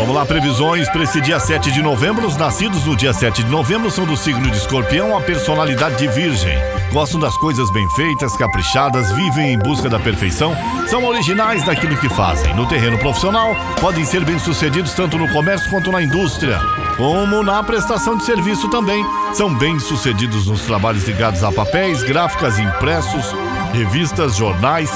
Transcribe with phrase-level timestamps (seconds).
[0.00, 2.26] Vamos lá, previsões para esse dia 7 de novembro.
[2.26, 6.08] Os nascidos no dia 7 de novembro são do signo de escorpião, a personalidade de
[6.08, 6.56] virgem.
[6.90, 10.56] Gostam das coisas bem feitas, caprichadas, vivem em busca da perfeição,
[10.88, 12.54] são originais daquilo que fazem.
[12.54, 16.58] No terreno profissional, podem ser bem-sucedidos tanto no comércio quanto na indústria,
[16.96, 19.04] como na prestação de serviço também.
[19.34, 23.34] São bem-sucedidos nos trabalhos ligados a papéis, gráficas, impressos,
[23.74, 24.90] revistas, jornais,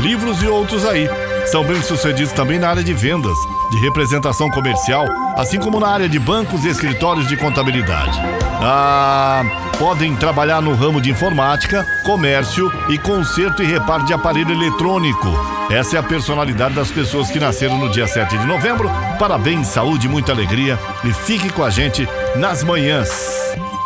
[0.00, 1.08] livros e outros aí.
[1.46, 3.38] São bem-sucedidos também na área de vendas,
[3.70, 5.06] de representação comercial,
[5.36, 8.18] assim como na área de bancos e escritórios de contabilidade.
[8.62, 9.42] Ah,
[9.78, 15.28] podem trabalhar no ramo de informática, comércio e conserto e reparo de aparelho eletrônico.
[15.70, 18.90] Essa é a personalidade das pessoas que nasceram no dia 7 de novembro.
[19.18, 22.06] Parabéns, saúde, muita alegria e fique com a gente
[22.36, 23.08] nas manhãs.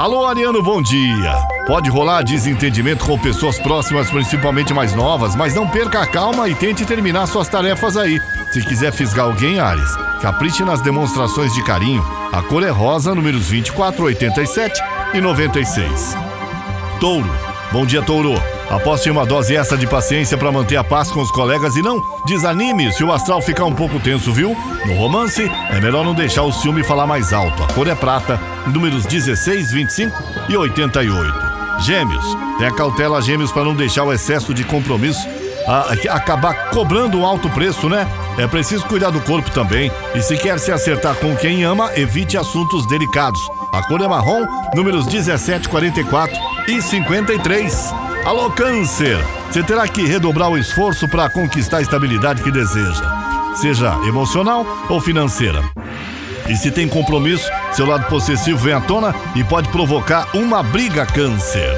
[0.00, 1.34] Alô, Ariano, bom dia.
[1.66, 6.54] Pode rolar desentendimento com pessoas próximas, principalmente mais novas, mas não perca a calma e
[6.54, 8.18] tente terminar suas tarefas aí.
[8.50, 12.02] Se quiser fisgar alguém, Ares, capriche nas demonstrações de carinho.
[12.32, 14.80] A cor é rosa, números 24, 87
[15.12, 16.16] e 96.
[16.98, 17.30] Touro.
[17.70, 18.40] Bom dia, Touro.
[18.70, 22.00] Aposte uma dose extra de paciência para manter a paz com os colegas e não
[22.24, 24.56] desanime se o astral ficar um pouco tenso, viu?
[24.86, 27.64] No romance, é melhor não deixar o ciúme falar mais alto.
[27.64, 31.50] A cor é prata, números 16, 25 e 88.
[31.80, 32.24] Gêmeos,
[32.58, 35.26] tenha cautela, gêmeos, para não deixar o excesso de compromisso
[35.66, 38.06] a, a, acabar cobrando um alto preço, né?
[38.38, 39.90] É preciso cuidar do corpo também.
[40.14, 43.40] E se quer se acertar com quem ama, evite assuntos delicados.
[43.72, 48.09] A cor é marrom, números 17, 44 e 53.
[48.24, 49.18] Alô, Câncer!
[49.50, 53.02] Você terá que redobrar o esforço para conquistar a estabilidade que deseja,
[53.56, 55.62] seja emocional ou financeira.
[56.46, 61.06] E se tem compromisso, seu lado possessivo vem à tona e pode provocar uma briga,
[61.06, 61.72] Câncer.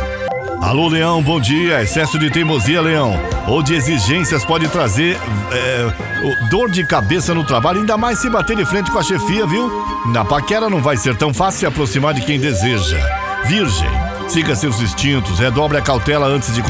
[0.61, 1.83] Alô, Leão, bom dia.
[1.83, 3.15] Excesso de teimosia, Leão,
[3.47, 5.19] ou de exigências pode trazer
[5.53, 9.47] é, dor de cabeça no trabalho, ainda mais se bater de frente com a chefia,
[9.47, 9.71] viu?
[10.07, 12.99] Na paquera não vai ser tão fácil se aproximar de quem deseja.
[13.45, 13.91] Virgem,
[14.29, 16.63] Siga seus instintos, redobre a cautela antes de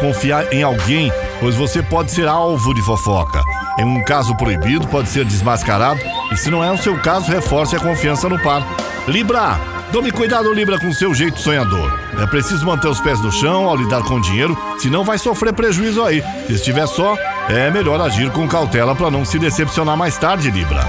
[0.00, 3.42] confiar em alguém, pois você pode ser alvo de fofoca.
[3.78, 6.00] Em um caso proibido, pode ser desmascarado,
[6.30, 8.64] e se não é o seu caso, reforce a confiança no par.
[9.08, 9.58] Libra!
[9.92, 11.92] Tome cuidado, Libra, com seu jeito sonhador.
[12.20, 16.04] É preciso manter os pés no chão ao lidar com dinheiro, senão vai sofrer prejuízo
[16.04, 16.22] aí.
[16.46, 17.16] Se estiver só,
[17.48, 20.88] é melhor agir com cautela para não se decepcionar mais tarde, Libra.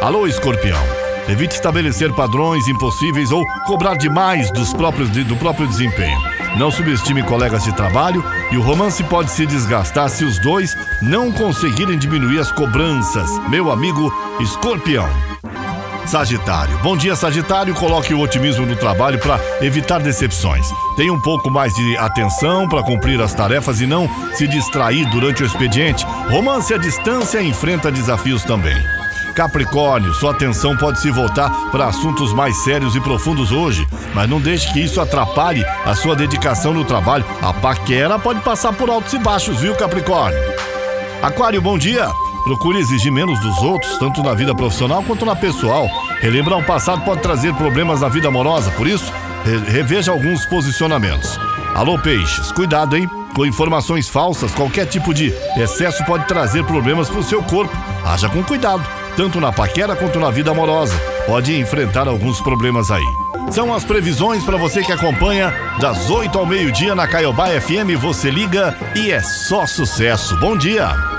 [0.00, 1.07] Alô, escorpião.
[1.28, 6.18] Evite estabelecer padrões impossíveis ou cobrar demais dos próprios, do próprio desempenho.
[6.56, 11.30] Não subestime colegas de trabalho e o romance pode se desgastar se os dois não
[11.30, 13.28] conseguirem diminuir as cobranças.
[13.48, 15.08] Meu amigo escorpião.
[16.06, 16.78] Sagitário.
[16.78, 17.74] Bom dia, Sagitário.
[17.74, 20.66] Coloque o otimismo no trabalho para evitar decepções.
[20.96, 25.42] Tenha um pouco mais de atenção para cumprir as tarefas e não se distrair durante
[25.42, 26.06] o expediente.
[26.30, 28.97] Romance à distância enfrenta desafios também.
[29.38, 34.40] Capricórnio, sua atenção pode se voltar para assuntos mais sérios e profundos hoje, mas não
[34.40, 37.24] deixe que isso atrapalhe a sua dedicação no trabalho.
[37.40, 40.40] A paquera pode passar por altos e baixos, viu, Capricórnio?
[41.22, 42.10] Aquário, bom dia.
[42.42, 45.88] Procure exigir menos dos outros, tanto na vida profissional quanto na pessoal.
[46.20, 49.12] Relembrar o passado pode trazer problemas na vida amorosa, por isso,
[49.68, 51.38] reveja alguns posicionamentos.
[51.76, 53.08] Alô, peixes, cuidado, hein?
[53.36, 57.76] Com informações falsas, qualquer tipo de excesso pode trazer problemas para o seu corpo.
[58.04, 58.82] Haja com cuidado
[59.18, 60.94] tanto na paquera quanto na vida amorosa.
[61.26, 63.02] Pode enfrentar alguns problemas aí.
[63.50, 67.98] São as previsões para você que acompanha das 8 ao meio-dia na Caiobá FM.
[68.00, 70.36] Você liga e é só sucesso.
[70.36, 71.17] Bom dia!